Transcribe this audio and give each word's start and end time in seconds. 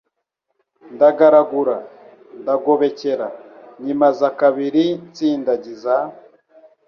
Ndagaragura, 0.93 1.77
ndagobekera, 2.41 3.27
Nyimaza 3.83 4.27
kabiri 4.39 4.85
nsindagiza, 5.09 5.95